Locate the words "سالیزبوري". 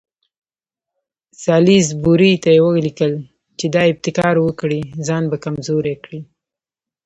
1.43-2.31